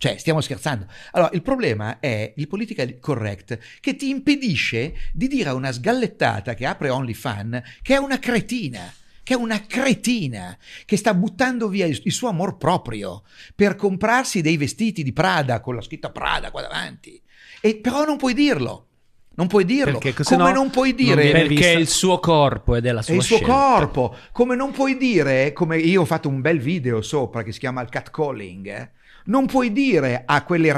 Cioè, 0.00 0.16
stiamo 0.16 0.40
scherzando. 0.40 0.86
Allora, 1.10 1.30
il 1.34 1.42
problema 1.42 1.98
è 2.00 2.32
il 2.34 2.48
political 2.48 2.98
correct 3.00 3.58
che 3.80 3.96
ti 3.96 4.08
impedisce 4.08 4.94
di 5.12 5.28
dire 5.28 5.50
a 5.50 5.54
una 5.54 5.72
sgallettata 5.72 6.54
che 6.54 6.64
apre 6.64 6.88
OnlyFans 6.88 7.60
che 7.82 7.94
è 7.94 7.98
una 7.98 8.18
cretina 8.18 8.90
che 9.30 9.36
è 9.36 9.38
una 9.38 9.64
cretina, 9.64 10.58
che 10.84 10.96
sta 10.96 11.14
buttando 11.14 11.68
via 11.68 11.86
il, 11.86 12.00
suo 12.10 12.26
amor 12.26 12.56
proprio 12.56 13.22
per 13.54 13.76
comprarsi 13.76 14.40
dei 14.40 14.56
vestiti 14.56 15.04
di 15.04 15.12
Prada 15.12 15.60
con 15.60 15.76
la 15.76 15.82
scritta 15.82 16.10
Prada 16.10 16.50
qua 16.50 16.62
davanti. 16.62 17.22
E 17.60 17.76
però 17.76 18.04
non 18.04 18.16
puoi 18.16 18.34
dirlo. 18.34 18.88
Non 19.40 19.48
puoi 19.48 19.64
dirlo. 19.64 19.98
Perché, 19.98 20.22
come 20.22 20.50
no, 20.50 20.52
non 20.52 20.68
puoi 20.68 20.94
dire 20.94 21.32
non 21.32 21.32
perché 21.32 21.70
il 21.70 21.88
suo 21.88 22.18
corpo 22.20 22.74
è 22.74 22.80
la 22.82 23.00
sua 23.00 23.14
È 23.14 23.16
il 23.16 23.22
suo 23.22 23.36
scelta. 23.36 23.52
corpo. 23.54 24.14
Come 24.32 24.54
non 24.54 24.70
puoi 24.70 24.98
dire, 24.98 25.54
come 25.54 25.78
io 25.78 26.02
ho 26.02 26.04
fatto 26.04 26.28
un 26.28 26.42
bel 26.42 26.58
video 26.60 27.00
sopra 27.00 27.42
che 27.42 27.50
si 27.50 27.58
chiama 27.58 27.80
il 27.80 27.88
catcalling, 27.88 28.66
eh? 28.66 28.90
Non 29.24 29.46
puoi 29.46 29.72
dire 29.72 30.24
a 30.26 30.44
quelle 30.44 30.72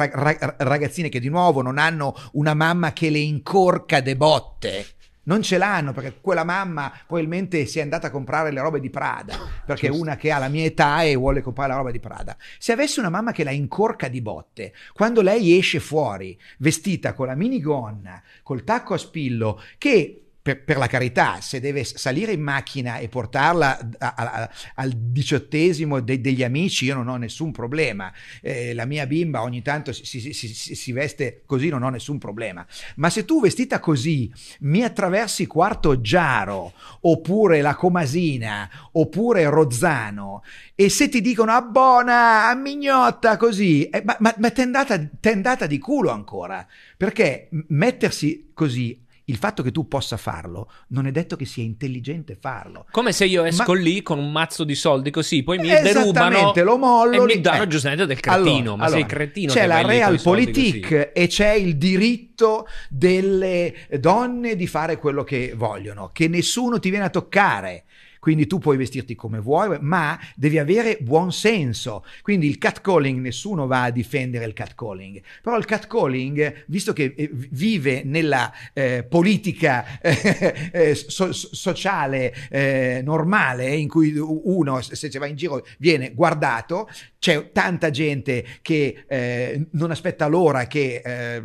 ragazzine 0.59 1.09
che 1.09 1.19
di 1.19 1.29
nuovo 1.29 1.61
non 1.61 1.77
hanno 1.77 2.15
una 2.33 2.55
mamma 2.55 2.93
che 2.93 3.11
le 3.11 3.19
incorca 3.19 4.01
de 4.01 4.17
botte 4.17 4.87
non 5.25 5.43
ce 5.43 5.59
l'hanno 5.59 5.93
perché 5.93 6.19
quella 6.21 6.45
mamma 6.45 6.93
probabilmente 7.07 7.67
si 7.67 7.79
è 7.79 7.83
andata 7.83 8.09
a 8.09 8.11
comprare 8.11 8.51
le 8.51 8.61
robe 8.61 8.81
di 8.81 8.91
Prada, 8.91 9.37
perché 9.65 9.89
è 9.89 9.91
una 9.91 10.17
che 10.17 10.33
ha 10.33 10.39
la 10.39 10.49
mia 10.49 10.65
età 10.65 11.03
e 11.03 11.15
vuole 11.15 11.43
comprare 11.43 11.71
la 11.71 11.77
roba 11.77 11.91
di 11.91 12.01
Prada. 12.01 12.37
Se 12.59 12.73
avesse 12.73 13.01
una 13.01 13.11
mamma 13.11 13.33
che 13.33 13.45
la 13.45 13.51
incorca 13.51 14.09
di 14.09 14.21
botte, 14.21 14.73
quando 14.93 15.21
lei 15.21 15.57
esce 15.57 15.81
fuori 15.81 16.39
vestita 16.59 17.13
con 17.13 17.27
la 17.27 17.35
minigonna, 17.35 18.23
col 18.43 18.65
tacco 18.65 18.95
a 18.95 18.99
spillo, 18.99 19.61
che 19.79 20.22
per, 20.43 20.65
per 20.65 20.77
la 20.77 20.89
carità, 20.89 21.41
se 21.41 21.61
deve 21.61 21.85
salire 21.85 22.33
in 22.33 22.43
macchina 22.43 22.99
e 22.99 23.09
portarla 23.09 23.79
a- 23.99 24.15
a- 24.17 24.33
a- 24.33 24.51
al 24.75 24.91
diciottesimo 24.93 26.01
de- 26.01 26.21
degli 26.21 26.43
amici, 26.43 26.87
io 26.87 26.95
non 26.97 27.07
ho 27.07 27.17
nessun 27.17 27.53
problema. 27.53 28.13
Eh, 28.41 28.75
la 28.75 28.85
mia 28.85 29.07
bimba 29.07 29.43
ogni 29.43 29.63
tanto 29.63 29.93
si, 29.93 30.05
si- 30.05 30.33
si- 30.33 30.75
si- 30.75 30.93
veste 30.93 31.43
così, 31.47 31.69
non 31.69 31.85
ho 31.85 31.89
nessun 31.91 32.19
problema. 32.19 32.67
Ma 32.97 33.09
se 33.09 33.25
tu 33.25 33.41
vestita 33.41 33.79
così 33.79 34.33
mi 34.61 34.83
attraversi 34.83 35.47
Quarto 35.47 36.01
Giaro, 36.01 36.73
oppure 37.03 37.61
la 37.61 37.77
Comasina, 37.77 38.69
oppure 38.93 39.45
Rozzano, 39.49 40.43
e 40.75 40.89
se 40.89 41.09
ti 41.09 41.21
dicono 41.21 41.53
abbona, 41.53 42.49
a 42.49 42.55
mignotta, 42.57 43.37
così, 43.37 43.85
eh, 43.85 44.03
ma, 44.05 44.17
ma, 44.19 44.35
ma 44.39 44.51
t'è 44.51 44.63
andata, 44.63 45.09
andata 45.23 45.67
di 45.67 45.79
culo 45.79 46.11
ancora, 46.11 46.67
perché 46.97 47.49
mettersi 47.69 48.51
così, 48.53 49.01
il 49.33 49.39
fatto 49.39 49.63
che 49.63 49.73
tu 49.73 49.89
possa 49.89 50.19
farlo, 50.19 50.71
non 50.89 51.07
è 51.07 51.11
detto 51.11 51.37
che 51.37 51.47
sia 51.47 51.65
intelligente 51.65 52.37
farlo. 52.39 52.85
Come 52.91 53.13
se 53.13 53.25
io 53.25 53.45
esco 53.45 53.73
Ma- 53.73 53.79
lì 53.81 54.03
con 54.03 54.19
un 54.19 54.31
mazzo 54.31 54.63
di 54.63 54.75
soldi 54.75 55.11
così, 55.11 55.43
poi 55.43 55.57
mi 55.59 55.69
derubano 55.69 56.53
lo 56.55 56.77
mollo 56.77 57.15
e 57.15 57.21
mi 57.25 57.35
lì- 57.35 57.41
danno 57.41 57.63
eh. 57.63 57.67
giustamente 57.67 58.05
del 58.05 58.21
cretino. 58.21 58.77
ma 58.77 58.85
Allora, 58.85 59.01
sei 59.01 59.09
cretino 59.09 59.53
C'è 59.53 59.67
la 59.67 59.81
realpolitik 59.81 61.13
e 61.15 61.27
c'è 61.29 61.53
il 61.53 61.77
diritto 61.79 62.67
delle 62.91 63.75
donne 63.99 64.55
di 64.55 64.67
fare 64.67 64.99
quello 64.99 65.25
che 65.25 65.55
vogliono, 65.57 66.11
che 66.13 66.29
nessuno 66.29 66.79
ti 66.79 66.91
viene 66.91 67.07
a 67.07 67.11
toccare. 67.11 67.85
Quindi 68.23 68.47
tu 68.47 68.61
puoi 68.61 68.77
vestirti 68.77 69.17
come 69.17 69.41
vuoi, 69.41 69.79
ma 69.81 70.17
devi 70.37 70.61
avere 70.61 70.99
buon 71.01 71.33
senso. 71.33 72.05
Quindi 72.23 72.47
il 72.47 72.57
catcalling, 72.57 73.19
nessuno 73.19 73.67
va 73.67 73.83
a 73.83 73.91
difendere 73.91 74.45
il 74.45 74.53
catcalling. 74.53 75.21
Però 75.43 75.59
il 75.59 75.65
catcalling, 75.65 76.67
visto 76.69 76.93
che 76.93 77.15
eh, 77.17 77.29
vive 77.33 78.05
nella 78.05 78.53
eh, 78.75 79.03
politica 79.03 79.99
eh, 80.01 80.95
so- 80.95 81.33
so- 81.33 81.49
sociale 81.53 82.33
eh, 82.49 83.01
normale, 83.05 83.75
in 83.75 83.89
cui 83.89 84.15
uno 84.17 84.81
se 84.83 84.95
se 84.95 85.19
va 85.19 85.27
in 85.27 85.35
giro 85.35 85.67
viene 85.79 86.15
guardato, 86.15 86.89
c'è 87.19 87.51
tanta 87.51 87.91
gente 87.91 88.45
che 88.63 89.03
eh, 89.09 89.67
non 89.73 89.91
aspetta 89.91 90.29
l'ora 90.29 90.69
che 90.69 91.03
eh, 91.05 91.43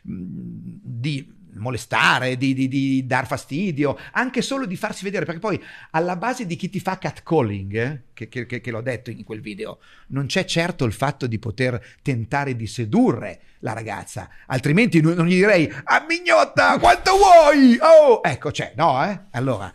di 0.00 1.37
molestare, 1.54 2.36
di, 2.36 2.54
di- 2.54 2.68
di 2.68 3.06
dar 3.06 3.26
fastidio, 3.26 3.98
anche 4.12 4.42
solo 4.42 4.66
di 4.66 4.76
farsi 4.76 5.04
vedere, 5.04 5.24
perché 5.24 5.40
poi 5.40 5.62
alla 5.90 6.16
base 6.16 6.46
di 6.46 6.56
chi 6.56 6.68
ti 6.70 6.80
fa 6.80 6.98
catcalling, 6.98 7.74
eh, 7.74 8.02
che, 8.14 8.28
che- 8.28 8.46
che- 8.60 8.70
l'ho 8.70 8.80
detto 8.80 9.10
in 9.10 9.24
quel 9.24 9.40
video, 9.40 9.78
non 10.08 10.26
c'è 10.26 10.44
certo 10.44 10.84
il 10.84 10.92
fatto 10.92 11.26
di 11.26 11.38
poter 11.38 11.82
tentare 12.02 12.54
di 12.56 12.66
sedurre 12.66 13.40
la 13.60 13.72
ragazza, 13.72 14.28
altrimenti 14.46 15.00
non, 15.00 15.26
gli 15.26 15.34
direi 15.34 15.70
a 15.84 16.04
mignotta 16.08 16.78
quanto 16.78 17.12
vuoi, 17.16 17.76
oh, 17.80 18.20
ecco 18.22 18.50
c'è, 18.50 18.72
no, 18.76 19.04
eh? 19.04 19.18
Allora... 19.32 19.72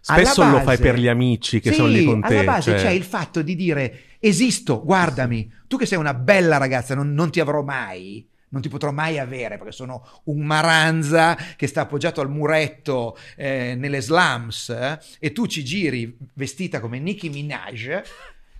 Spesso 0.00 0.40
alla 0.42 0.52
lo 0.52 0.56
fai 0.58 0.64
base- 0.76 0.82
per 0.82 0.98
gli 0.98 1.08
amici 1.08 1.60
che 1.60 1.70
sì, 1.70 1.76
sono 1.76 1.88
lì 1.88 2.04
con 2.04 2.20
te. 2.22 2.26
Alla 2.38 2.44
base 2.44 2.70
cioè- 2.70 2.80
c'è 2.82 2.90
il 2.90 3.02
fatto 3.02 3.42
di 3.42 3.54
dire 3.56 4.02
esisto, 4.20 4.82
guardami, 4.82 5.52
tu 5.66 5.76
che 5.76 5.84
sei 5.86 5.98
una 5.98 6.14
bella 6.14 6.56
ragazza, 6.56 6.94
non, 6.94 7.12
non 7.12 7.30
ti 7.30 7.40
avrò 7.40 7.62
mai, 7.62 8.26
non 8.50 8.62
ti 8.62 8.68
potrò 8.68 8.90
mai 8.92 9.18
avere 9.18 9.56
perché 9.58 9.72
sono 9.72 10.06
un 10.24 10.44
maranza 10.44 11.36
che 11.56 11.66
sta 11.66 11.82
appoggiato 11.82 12.20
al 12.20 12.30
muretto 12.30 13.16
eh, 13.36 13.74
nelle 13.76 14.00
slums 14.00 14.70
eh, 14.70 14.98
e 15.18 15.32
tu 15.32 15.46
ci 15.46 15.64
giri 15.64 16.16
vestita 16.34 16.80
come 16.80 16.98
Nicki 16.98 17.28
Minaj. 17.28 18.00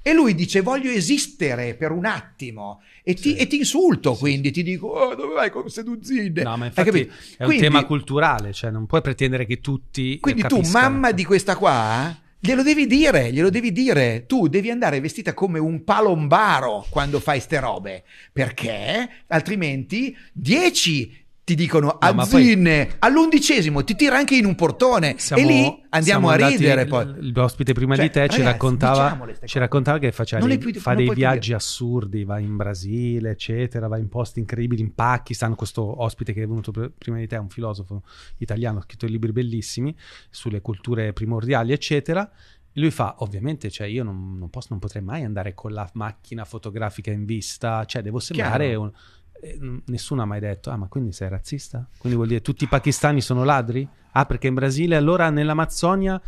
E 0.01 0.13
lui 0.15 0.35
dice: 0.35 0.61
Voglio 0.63 0.91
esistere 0.91 1.75
per 1.75 1.91
un 1.91 2.07
attimo 2.07 2.81
e 3.03 3.15
ti, 3.15 3.31
Sì. 3.33 3.37
e 3.37 3.47
ti 3.47 3.57
insulto. 3.57 4.15
quindi 4.15 4.51
ti 4.51 4.63
dico: 4.63 4.87
"Oh, 4.87 5.15
Dove 5.15 5.35
vai 5.35 5.51
con 5.51 5.69
seduzzine? 5.69 6.43
No, 6.43 6.57
ma 6.57 6.67
infatti 6.67 7.01
è 7.01 7.09
un 7.41 7.45
Quindi- 7.47 7.59
tema 7.65 7.85
culturale, 7.85 8.53
cioè 8.53 8.71
non 8.71 8.87
puoi 8.87 9.03
pretendere 9.03 9.45
che 9.45 9.61
tutti 9.61 10.19
quindi 10.21 10.43
tu, 10.43 10.61
mamma 10.71 11.11
di 11.13 11.25
questa 11.25 11.57
qua, 11.57 12.17
glielo 12.39 12.63
devi 12.63 12.87
dire, 12.87 13.33
glielo 13.33 13.51
devi 13.51 13.73
dire. 13.73 14.27
Tu 14.27 14.49
devi 14.49 14.71
andare 14.71 15.01
vestita 15.01 15.35
come 15.35 15.59
un 15.59 15.85
palombaro 15.85 16.87
quando 16.91 17.21
fai 17.21 17.41
ste 17.41 17.61
robe, 17.61 18.05
perché 18.33 19.09
altrimenti 19.29 20.17
10 20.33 21.27
ti 21.49 21.55
dicono 21.55 21.87
No, 21.87 21.97
azzine, 21.99 22.97
all'undicesimo 22.99 23.83
ti 23.83 23.97
tira 23.97 24.19
anche 24.19 24.37
in 24.37 24.45
un 24.45 24.55
portone 24.55 25.15
Siamo- 25.17 25.43
e 25.43 25.47
lì 25.47 25.83
andiamo 25.89 26.29
a 26.29 26.37
ridere 26.37 26.85
poi. 26.85 27.33
L'ospite 27.33 27.73
prima 27.73 27.95
Cioè, 27.97 28.05
di 28.05 28.11
te 28.11 28.21
ci 28.21 28.37
ragazzi, 28.37 28.43
raccontava, 28.43 29.03
diciamole 29.05 29.35
ste 29.35 29.47
ci 29.47 29.59
raccontava 29.59 29.99
che 29.99 30.13
faceva 30.13 30.47
dei, 30.47 30.59
puoi- 30.59 30.75
fa 30.75 30.95
dei 30.95 31.07
più 31.07 31.15
viaggi 31.15 31.55
assurdi, 31.55 32.25
va 32.25 32.39
in 32.39 32.55
Brasile, 32.57 33.31
eccetera, 33.31 33.89
va 33.89 33.97
in 33.97 34.11
posti 34.11 34.41
incredibili, 34.41 34.83
in 34.83 34.95
Pakistan. 34.95 35.55
Questo 35.55 36.03
ospite 36.03 36.35
che 36.35 36.43
è 36.43 36.47
venuto 36.47 36.71
pr- 36.71 36.91
prima 36.99 37.17
di 37.17 37.27
te 37.27 37.37
è 37.37 37.39
un 37.39 37.49
filosofo 37.49 38.03
italiano, 38.37 38.81
ha 38.81 38.83
scritto 38.83 39.07
libri 39.07 39.33
bellissimi 39.33 39.97
sulle 40.29 40.61
culture 40.61 41.15
primordiali, 41.15 41.73
eccetera. 41.73 42.31
E 42.71 42.79
lui 42.79 42.91
fa, 42.91 43.15
ovviamente, 43.21 43.71
cioè 43.71 43.87
io 43.87 44.05
non, 44.05 44.37
non 44.39 44.51
posso, 44.51 44.67
non 44.69 44.81
potrei 44.81 45.03
mai 45.03 45.25
andare 45.25 45.55
con 45.55 45.73
la 45.73 45.89
macchina 45.95 46.45
fotografica 46.45 47.11
in 47.11 47.25
vista, 47.25 47.87
cioè 47.87 48.03
devo 48.03 48.19
sembrare 48.19 48.75
un... 48.75 48.93
eh, 49.41 49.59
Nessuno 49.87 50.23
ha 50.23 50.25
mai 50.27 50.41
detto, 50.41 50.71
ah 50.71 50.77
ma 50.77 50.87
quindi 50.89 51.13
sei 51.13 51.29
razzista? 51.29 51.87
Quindi 51.99 52.17
vuol 52.17 52.29
dire 52.31 52.41
tutti 52.43 52.65
i 52.65 52.69
pakistani 52.69 53.21
sono 53.21 53.45
ladri? 53.45 53.87
Ah 54.13 54.25
perché 54.27 54.47
in 54.49 54.55
Brasile 54.55 54.97
allora 54.97 55.31
nell'Amazzonia... 55.31 56.21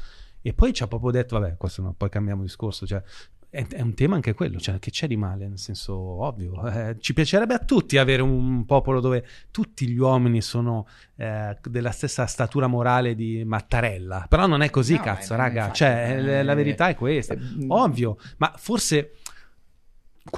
E 0.42 0.54
poi 0.54 0.72
ci 0.72 0.82
ha 0.82 0.86
proprio 0.86 1.10
detto, 1.10 1.38
vabbè, 1.38 1.56
questo 1.58 1.82
no, 1.82 1.92
poi 1.94 2.08
cambiamo 2.08 2.40
discorso, 2.40 2.86
cioè 2.86 3.02
è, 3.50 3.66
è 3.66 3.82
un 3.82 3.92
tema 3.92 4.14
anche 4.14 4.32
quello, 4.32 4.58
cioè 4.58 4.78
che 4.78 4.90
c'è 4.90 5.06
di 5.06 5.18
male, 5.18 5.46
nel 5.48 5.58
senso 5.58 5.94
ovvio. 5.98 6.66
Eh, 6.66 6.96
ci 6.98 7.12
piacerebbe 7.12 7.52
a 7.52 7.58
tutti 7.58 7.98
avere 7.98 8.22
un 8.22 8.64
popolo 8.64 9.00
dove 9.00 9.22
tutti 9.50 9.86
gli 9.86 9.98
uomini 9.98 10.40
sono 10.40 10.86
eh, 11.16 11.58
della 11.62 11.90
stessa 11.90 12.24
statura 12.24 12.68
morale 12.68 13.14
di 13.14 13.44
Mattarella, 13.44 14.24
però 14.30 14.46
non 14.46 14.62
è 14.62 14.70
così, 14.70 14.94
No, 14.94 15.02
cazzo, 15.02 15.34
raga, 15.36 15.72
cioè 15.72 16.16
eh, 16.16 16.42
la- 16.42 16.54
verità 16.54 16.88
è 16.88 16.94
questa. 16.94 17.34
eh, 17.34 17.38
Ovvio, 17.68 18.16
ma 18.38 18.54
forse 18.56 19.16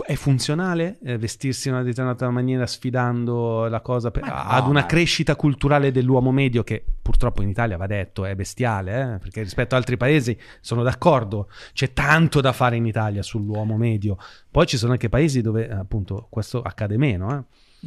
è 0.07 0.15
funzionale 0.15 0.99
eh, 1.03 1.19
vestirsi 1.19 1.69
in 1.69 1.75
una 1.75 1.83
determinata 1.83 2.31
maniera 2.31 2.67
sfidando 2.67 3.67
la 3.67 3.81
cosa 3.81 4.11
per- 4.11 4.25
no, 4.25 4.33
ad 4.33 4.69
una 4.69 4.81
ma- 4.81 4.87
crescita 4.87 5.35
culturale 5.35 5.91
dell'uomo 5.91 6.31
medio 6.31 6.62
che 6.62 6.85
purtroppo 7.03 7.43
in 7.43 7.49
Italia 7.49 7.77
va 7.77 7.87
detto 7.87 8.25
è 8.25 8.35
bestiale, 8.35 9.15
eh, 9.15 9.19
perché 9.19 9.43
rispetto 9.43 9.75
ad 9.75 9.81
altri 9.81 9.97
paesi 9.97 10.39
sono 10.61 10.83
d'accordo, 10.83 11.49
c'è 11.73 11.93
tanto 11.93 12.41
da 12.41 12.53
fare 12.53 12.77
in 12.77 12.87
Italia 12.87 13.23
sull'uomo 13.23 13.77
medio. 13.77 14.17
Poi 14.51 14.67
ci 14.67 14.77
sono 14.77 14.93
anche 14.93 15.09
paesi 15.09 15.41
dove 15.41 15.69
appunto 15.69 16.27
questo 16.31 16.62
accade 16.62 16.97
meno, 16.97 17.37
eh. 17.37 17.43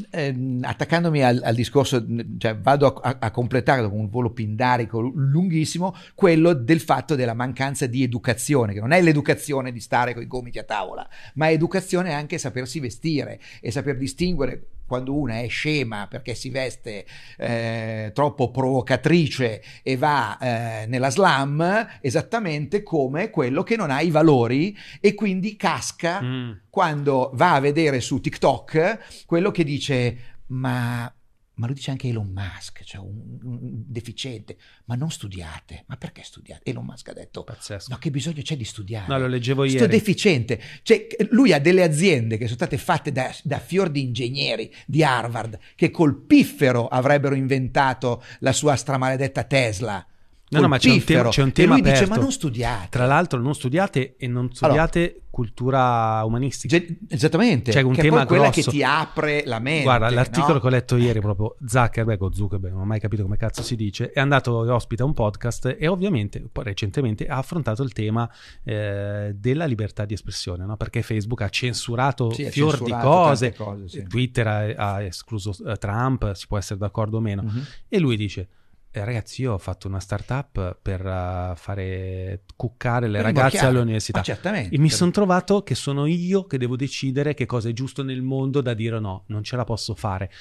Ehm, 0.10 0.60
attaccandomi 0.62 1.24
al, 1.24 1.40
al 1.42 1.56
discorso, 1.56 2.06
cioè 2.38 2.58
vado 2.58 2.88
a, 2.96 3.16
a- 3.18 3.32
completare 3.32 3.82
dopo 3.82 3.96
un 3.96 4.10
volo 4.10 4.32
pindarico 4.32 5.00
lunghissimo, 5.00 5.96
quello 6.14 6.52
del 6.52 6.82
fatto 6.82 7.16
della 7.16 7.34
mancanza 7.34 7.86
di 7.86 8.04
educazione, 8.04 8.74
che 8.74 8.82
non 8.82 8.92
è 8.92 9.02
l'educazione 9.02 9.72
di 9.72 9.80
stare 9.80 10.14
con 10.14 10.22
i 10.22 10.28
gomiti 10.28 10.60
a 10.60 10.64
tavola, 10.64 11.08
ma 11.36 11.48
è 11.48 11.54
educazione 11.54 12.12
anche 12.12 12.38
sapersi 12.38 12.82
vestire 12.82 13.40
e 13.62 13.72
saper 13.72 13.96
distinguere 13.96 14.68
quando 14.86 15.14
una 15.18 15.40
è 15.42 15.48
scema 15.48 16.08
perché 16.08 16.36
si 16.36 16.50
veste 16.50 17.06
eh, 17.38 18.12
troppo 18.14 18.52
provocatrice 18.52 19.62
e 19.84 19.98
va 19.98 20.38
eh, 20.38 20.86
nella 20.88 21.10
slam, 21.10 21.88
esattamente 22.02 22.84
come 22.84 23.30
quello 23.30 23.64
che 23.64 23.76
non 23.76 23.90
ha 23.92 24.02
i 24.02 24.12
valori 24.12 24.76
e 25.00 25.14
quindi 25.14 25.56
casca 25.56 26.22
Mm. 26.22 26.52
quando 26.70 27.32
va 27.34 27.56
a 27.56 27.60
vedere 27.60 28.00
su 28.00 28.20
TikTok 28.20 29.26
quello 29.26 29.52
che 29.52 29.64
dice 29.64 30.18
ma, 30.48 31.12
ma 31.56 31.68
lo 31.68 31.74
dice 31.74 31.92
anche 31.92 32.08
Elon 32.10 32.32
Musk, 32.32 32.84
cioè 32.84 33.02
un, 33.02 33.40
un 33.44 33.60
deficiente, 33.88 34.58
ma 34.86 34.96
non 34.96 35.10
studiate, 35.10 35.84
ma 35.88 35.98
perché 35.98 36.22
studiate? 36.24 36.70
Elon 36.70 36.86
Musk 36.86 37.08
ha 37.10 37.14
detto 37.14 37.44
Pazzesco. 37.44 37.92
no 37.92 37.98
che 37.98 38.12
bisogno 38.12 38.42
c'è 38.42 38.58
di 38.58 38.66
studiare. 38.66 39.08
No, 39.08 39.18
lo 39.18 39.28
leggevo 39.28 39.66
Sto 39.68 39.78
ieri. 39.78 39.88
deficiente, 39.92 40.62
cioè 40.84 41.08
lui 41.30 41.54
ha 41.54 41.60
delle 41.60 41.84
aziende 41.84 42.38
che 42.38 42.46
sono 42.46 42.58
state 42.58 42.78
fatte 42.78 43.12
da, 43.12 43.34
da 43.44 43.60
fior 43.60 43.90
di 43.90 44.02
ingegneri 44.02 44.74
di 44.86 45.04
Harvard 45.04 45.58
che 45.76 45.92
col 45.92 46.22
piffero 46.22 46.88
avrebbero 46.88 47.36
inventato 47.36 48.24
la 48.40 48.52
sua 48.54 48.76
stramaledetta 48.76 49.44
Tesla. 49.44 50.06
No, 50.48 50.60
no, 50.62 50.68
ma 50.68 50.78
c'è 50.78 50.92
un 50.92 51.04
tema- 51.04 51.30
c'è 51.30 51.42
un 51.42 51.48
E 51.50 51.52
tema 51.54 51.74
lui 51.74 51.82
dice 51.82 51.96
aperto. 51.96 52.14
ma 52.16 52.22
non 52.22 52.32
studiate. 52.32 52.88
Tra 52.92 53.06
l'altro 53.08 53.40
non 53.42 53.56
studiate 53.56 54.16
e 54.18 54.28
non 54.28 54.54
studiate 54.54 55.22
cultura 55.32 56.24
umanistica. 56.24 56.78
Ge- 56.78 56.98
Esattamente, 57.10 57.72
C'è 57.72 57.82
un 57.82 57.94
che 57.94 58.00
è 58.00 58.04
tema 58.04 58.18
poi 58.20 58.28
quella 58.28 58.50
grosso. 58.50 58.70
che 58.72 58.78
ti 58.78 58.84
apre 58.84 59.44
la 59.46 59.60
mente. 59.60 59.84
Guarda, 59.84 60.10
l'articolo 60.12 60.54
no? 60.54 60.60
che 60.62 60.68
ho 60.68 60.70
letto 60.70 60.96
ieri 60.98 61.20
proprio 61.20 61.56
Zuckerberg 61.66 62.22
o 62.22 62.32
Zuckerberg, 62.34 62.74
non 62.74 62.84
ho 62.84 62.86
mai 62.86 63.00
capito 63.02 63.24
come 63.24 63.36
cazzo 63.38 63.62
si 63.64 63.76
dice, 63.76 64.12
è 64.12 64.20
andato 64.22 64.64
e 64.66 64.70
ospita 64.70 65.04
un 65.04 65.14
podcast 65.14 65.76
e 65.78 65.88
ovviamente 65.88 66.42
recentemente 66.54 67.26
ha 67.26 67.38
affrontato 67.38 67.84
il 67.84 67.92
tema 67.92 68.30
eh, 68.64 69.34
della 69.36 69.66
libertà 69.66 70.06
di 70.06 70.14
espressione, 70.14 70.64
no? 70.66 70.78
perché 70.78 71.02
Facebook 71.02 71.42
ha 71.42 71.50
censurato 71.50 72.32
Sì, 72.32 72.50
fior 72.50 72.78
censurato 72.78 72.86
di 72.86 73.08
cose, 73.12 73.54
cose, 73.54 73.88
sì. 73.90 74.04
Twitter 74.08 74.48
ha, 74.48 74.94
ha 74.94 75.02
escluso 75.02 75.54
eh, 75.68 75.76
Trump, 75.78 76.32
si 76.34 76.48
può 76.48 76.58
essere 76.58 76.80
d'accordo 76.80 77.18
o 77.18 77.20
meno, 77.22 77.42
Mhm. 77.44 77.64
e 77.90 78.00
lui 78.00 78.16
dice... 78.16 78.48
"Eh, 78.96 79.04
ragazzi, 79.04 79.42
io 79.42 79.54
ho 79.54 79.58
fatto 79.58 79.88
una 79.88 80.00
startup 80.00 80.78
per 80.82 81.06
eh, 81.06 81.54
fare 81.56 82.44
cuccare 82.56 83.08
le 83.08 83.18
Per 83.18 83.26
ragazze 83.26 83.48
rimorchiare. 83.50 83.68
all'università. 83.78 84.18
Ma 84.20 84.24
certamente. 84.24 84.76
E 84.76 84.80
mi 84.80 84.90
sono 84.90 85.12
trovato 85.12 85.64
che 85.64 85.76
sono 85.76 86.06
io 86.06 86.46
che 86.46 86.58
devo 86.58 86.76
decidere 86.76 87.34
che 87.34 87.46
cosa 87.46 87.70
è 87.70 87.74
giusto 87.74 88.04
nel 88.04 88.22
mondo 88.22 88.62
da 88.62 88.74
dire 88.74 88.96
o 88.96 89.00
no, 89.00 89.24
non 89.28 89.44
ce 89.44 89.56
la 89.56 89.64
posso 89.66 89.96
fare. 89.96 90.32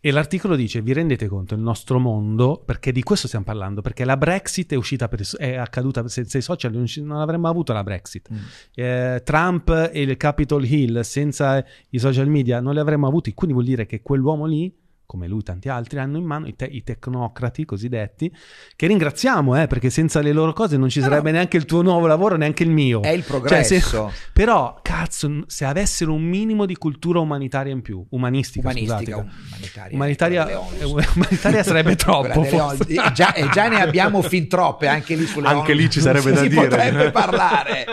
E 0.00 0.10
l'articolo 0.10 0.54
dice: 0.54 0.82
Vi 0.82 0.92
rendete 0.92 1.28
conto, 1.28 1.54
il 1.54 1.60
nostro 1.60 1.98
mondo, 1.98 2.62
perché 2.62 2.92
di 2.92 3.02
questo 3.02 3.26
stiamo 3.26 3.46
parlando, 3.46 3.80
perché 3.80 4.04
la 4.04 4.18
Brexit 4.18 4.72
è 4.72 4.76
uscita 4.76 5.08
per, 5.08 5.22
è 5.38 5.54
accaduta 5.54 6.06
senza 6.08 6.36
i 6.36 6.42
social, 6.42 6.72
non, 6.72 6.84
non 6.96 7.20
avremmo 7.20 7.48
avuto 7.48 7.72
la 7.72 7.82
Brexit. 7.82 8.28
Mm. 8.30 8.36
Eh, 8.74 9.22
Trump 9.24 9.90
e 9.90 10.02
il 10.02 10.14
Capitol 10.18 10.62
Hill 10.62 11.00
senza 11.00 11.64
i 11.88 11.98
social 11.98 12.28
media 12.28 12.60
non 12.60 12.74
li 12.74 12.80
avremmo 12.80 13.06
avuti. 13.06 13.32
Quindi 13.32 13.54
vuol 13.54 13.66
dire 13.66 13.86
che 13.86 14.02
quell'uomo 14.02 14.44
lì, 14.44 14.70
come 15.06 15.28
lui 15.28 15.40
e 15.40 15.42
tanti 15.42 15.68
altri, 15.68 15.98
hanno 15.98 16.16
in 16.18 16.24
mano 16.24 16.46
i, 16.46 16.54
te- 16.56 16.64
i 16.64 16.82
tecnocrati 16.82 17.64
cosiddetti, 17.64 18.32
che 18.74 18.86
ringraziamo, 18.86 19.60
eh, 19.60 19.66
perché 19.66 19.90
senza 19.90 20.20
le 20.20 20.32
loro 20.32 20.52
cose 20.52 20.76
non 20.76 20.88
ci 20.88 21.00
No, 21.00 21.06
sarebbe 21.06 21.30
neanche 21.30 21.56
il 21.56 21.64
tuo 21.66 21.82
nuovo 21.82 22.06
lavoro, 22.06 22.36
neanche 22.36 22.62
il 22.62 22.70
mio. 22.70 23.02
È 23.02 23.08
il 23.10 23.20
Cioè, 23.22 23.28
progresso. 23.28 24.10
se- 24.10 24.14
però, 24.32 24.78
cazzo, 24.82 25.42
se 25.46 25.64
avessero 25.64 26.12
un 26.12 26.22
minimo 26.22 26.66
di 26.66 26.76
cultura 26.76 27.20
umanitaria 27.20 27.72
in 27.72 27.82
più, 27.82 28.04
umanistica, 28.10 28.68
umanistica, 28.70 29.16
scusate, 29.16 29.30
umanitaria. 29.46 29.94
Umanitaria, 29.96 30.48
eh, 30.78 30.84
umanitaria 31.14 31.62
sarebbe 31.62 31.94
troppo. 31.96 32.42
E 32.86 33.00
già, 33.12 33.34
e 33.34 33.48
già 33.50 33.68
ne 33.68 33.80
abbiamo 33.80 34.22
fin 34.22 34.48
troppe 34.48 34.88
anche 34.88 35.14
lì 35.14 35.26
sulle 35.26 35.48
Anche 35.48 35.74
lì 35.74 35.88
ci 35.90 36.00
sarebbe 36.00 36.32
da 36.32 36.42
si 36.42 36.48
dire. 36.48 36.62
potrebbe 36.68 37.10
parlare. 37.10 37.84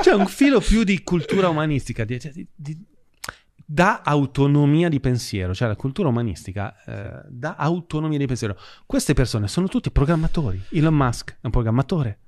C'è 0.00 0.12
un 0.12 0.26
filo 0.26 0.60
più 0.60 0.82
di 0.84 1.02
cultura 1.02 1.48
umanistica, 1.48 2.04
di, 2.04 2.18
di- 2.32 2.46
di- 2.54 2.86
dà 3.64 4.02
autonomia 4.04 4.88
di 4.88 5.00
pensiero, 5.00 5.54
cioè 5.54 5.68
la 5.68 5.76
cultura 5.76 6.08
umanistica 6.08 6.74
eh, 6.84 7.26
dà 7.28 7.56
autonomia 7.56 8.18
di 8.18 8.26
pensiero. 8.26 8.56
Queste 8.86 9.14
persone 9.14 9.48
sono 9.48 9.68
tutti 9.68 9.90
programmatori. 9.90 10.60
Elon 10.70 10.94
Musk 10.94 11.32
è 11.40 11.46
un 11.46 11.50
programmatore 11.50 12.18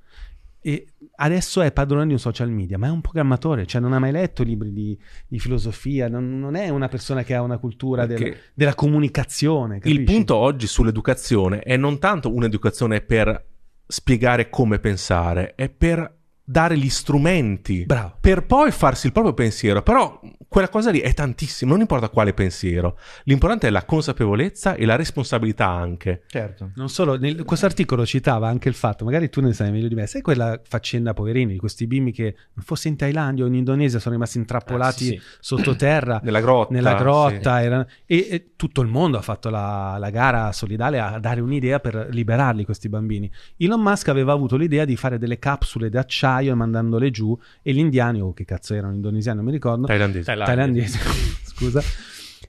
e 0.67 0.87
adesso 1.17 1.61
è 1.61 1.73
padrone 1.73 2.07
di 2.07 2.13
un 2.13 2.19
social 2.19 2.49
media, 2.49 2.79
ma 2.79 2.87
è 2.87 2.91
un 2.91 3.03
programmatore, 3.03 3.67
cioè 3.67 3.83
non 3.83 3.93
ha 3.93 3.99
mai 3.99 4.13
letto 4.13 4.43
libri 4.43 4.73
di, 4.73 4.99
di 5.29 5.39
filosofia, 5.39 6.09
non, 6.09 6.39
non 6.39 6.55
è 6.55 6.71
una 6.71 6.89
persona 6.89 7.23
che 7.23 7.35
ha 7.35 7.43
una 7.43 7.59
cultura 7.59 8.07
del- 8.07 8.35
della 8.55 8.75
comunicazione. 8.75 9.75
Il 9.77 9.83
capisci? 9.83 10.05
punto 10.05 10.37
oggi 10.37 10.67
sull'educazione 10.67 11.59
è 11.59 11.77
non 11.77 11.99
tanto 11.99 12.33
un'educazione 12.33 13.03
per 13.03 13.47
spiegare 13.87 14.49
come 14.49 14.79
pensare, 14.79 15.55
è 15.55 15.69
per 15.69 16.23
dare 16.47 16.77
gli 16.77 16.91
strumenti 16.91 17.85
Bravo. 17.87 18.17
per 18.21 18.45
poi 18.45 18.71
farsi 18.71 19.07
il 19.07 19.13
proprio 19.13 19.33
pensiero. 19.35 19.83
Però 19.83 20.21
quella 20.47 20.69
cosa 20.69 20.91
lì 20.91 21.01
è 21.01 21.13
tantissimo, 21.15 21.73
non 21.73 21.81
importa 21.81 22.09
quale 22.11 22.33
pensiero. 22.35 22.99
L'importante 23.25 23.67
è 23.67 23.71
la 23.71 23.85
consapevolezza 23.85 24.75
e 24.75 24.85
la 24.85 24.95
responsabilità 24.95 25.67
anche. 25.69 26.23
Certo. 26.27 26.71
Non 26.77 26.89
solo, 26.89 27.17
nel, 27.19 27.45
questo 27.45 27.67
articolo 27.67 28.05
citava 28.07 28.47
anche 28.49 28.69
il 28.69 28.75
fatto, 28.75 29.05
magari 29.05 29.31
tu 29.31 29.41
ne 29.41 29.53
sai 29.53 29.71
meglio 29.73 29.89
di 29.89 29.95
me, 29.95 30.07
sai 30.07 30.21
quella 30.21 30.61
faccenda 30.63 31.15
poverini 31.15 31.53
di 31.55 31.59
questi 31.59 31.87
bimbi 31.87 32.13
che 32.13 32.37
fosse 32.59 32.89
in 32.89 32.97
Thailandia 32.97 33.45
o 33.45 33.47
in 33.49 33.55
Indonesia 33.55 33.99
sono 33.99 34.15
rimasti 34.15 34.39
intrappolati 34.39 34.83
Ah, 34.85 34.93
sì, 34.93 35.07
sì. 35.07 35.21
sottoterra 35.41 36.21
Nella 36.23 36.41
grotta. 36.41 36.73
nella 36.75 36.91
sì. 36.97 37.03
grotta 37.03 37.63
erano- 37.63 37.87
e, 38.07 38.29
e 38.31 38.51
tutto 38.55 38.81
il 38.83 38.89
mondo 38.89 39.19
ha 39.19 39.23
fatto 39.23 39.51
la, 39.51 39.97
la 39.99 40.11
gara 40.11 40.53
solidale 40.53 41.01
a 41.01 41.19
dare 41.19 41.41
un'idea 41.41 41.81
per 41.81 42.09
liberarli 42.11 42.65
questi 42.65 42.89
bambini. 42.89 43.31
Elon 43.57 43.81
Musk 43.81 44.09
aveva 44.09 44.33
avuto 44.33 44.57
l'idea 44.57 44.85
di 44.85 44.95
fare 44.97 45.19
delle 45.19 45.39
capsule 45.39 45.89
d'acciaio 45.89 46.33
e 46.41 46.55
mandandole 46.55 47.11
giù 47.11 47.37
e 47.63 47.73
gli 47.73 47.79
indiani, 47.79 48.21
o 48.21 48.33
che 48.33 48.45
cazzo 48.45 48.75
erano, 48.75 48.95
indonesiani, 48.95 49.37
non 49.39 49.47
mi 49.47 49.53
ricordo, 49.53 49.87
Thailandese. 49.87 50.25
Thailandia. 50.25 50.55
thailandesi, 50.55 50.99
scusa. 51.45 51.81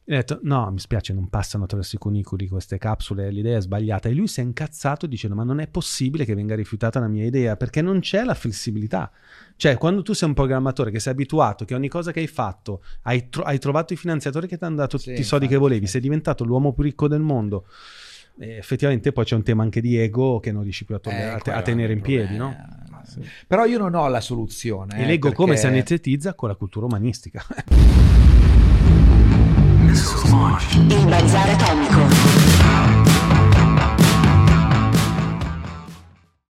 E 0.07 0.13
ha 0.13 0.17
detto: 0.17 0.39
No, 0.43 0.69
mi 0.71 0.77
spiace, 0.77 1.13
non 1.13 1.29
passano 1.29 1.63
attraverso 1.63 1.95
i 1.95 1.97
cunicoli 1.99 2.47
queste 2.47 2.77
capsule, 2.77 3.31
l'idea 3.31 3.57
è 3.57 3.61
sbagliata. 3.61 4.07
E 4.07 4.13
lui 4.13 4.27
si 4.27 4.39
è 4.39 4.43
incazzato 4.43 5.07
dicendo: 5.07 5.35
Ma 5.35 5.43
non 5.43 5.59
è 5.59 5.67
possibile 5.67 6.25
che 6.25 6.35
venga 6.35 6.53
rifiutata 6.53 6.99
la 6.99 7.07
mia 7.07 7.25
idea 7.25 7.55
perché 7.57 7.81
non 7.81 8.01
c'è 8.01 8.23
la 8.23 8.35
flessibilità. 8.35 9.09
Cioè, 9.55 9.77
quando 9.77 10.03
tu 10.03 10.13
sei 10.13 10.27
un 10.27 10.35
programmatore 10.35 10.91
che 10.91 10.99
sei 10.99 11.13
abituato, 11.13 11.65
che 11.65 11.73
ogni 11.73 11.87
cosa 11.87 12.11
che 12.11 12.19
hai 12.19 12.27
fatto 12.27 12.83
hai, 13.03 13.29
tro- 13.29 13.43
hai 13.45 13.57
trovato 13.57 13.93
i 13.93 13.95
finanziatori 13.95 14.47
che 14.47 14.57
ti 14.59 14.63
hanno 14.63 14.75
dato 14.75 14.99
Sì, 14.99 15.09
tutti 15.09 15.21
i 15.21 15.23
soldi 15.23 15.47
che 15.47 15.57
volevi, 15.57 15.85
sì. 15.87 15.93
sei 15.93 16.01
diventato 16.01 16.43
l'uomo 16.43 16.71
più 16.73 16.83
ricco 16.83 17.07
del 17.07 17.21
mondo. 17.21 17.65
E 18.37 18.57
effettivamente 18.57 19.11
poi 19.11 19.23
c'è 19.25 19.33
un 19.33 19.43
tema 19.43 19.63
anche 19.63 19.81
di 19.81 19.97
ego 19.97 20.39
che 20.39 20.51
non 20.51 20.61
riesci 20.61 20.83
più 20.85 20.93
a, 20.93 20.99
togliere- 20.99 21.29
Eh, 21.29 21.33
a 21.33 21.37
te- 21.39 21.51
a 21.51 21.59
è 21.59 21.63
tenere 21.63 21.93
in 21.93 22.01
piedi, 22.01 22.35
no? 22.35 22.53
Sì. 23.05 23.21
Però 23.47 23.65
io 23.65 23.77
non 23.77 23.95
ho 23.95 24.07
la 24.07 24.21
soluzione. 24.21 24.97
E 24.97 25.03
eh, 25.03 25.05
leggo 25.05 25.29
perché... 25.29 25.43
come 25.43 25.57
si 25.57 25.67
anestetizza 25.67 26.33
con 26.33 26.49
la 26.49 26.55
cultura 26.55 26.85
umanistica. 26.85 27.43
Il 30.87 31.05
bazar 31.07 31.49
atomico. 31.49 32.44